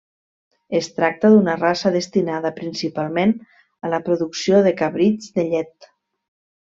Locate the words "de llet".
5.37-5.93